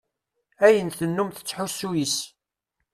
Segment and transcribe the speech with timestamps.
[0.65, 2.17] Ayen tennum tettḥusu yes-s.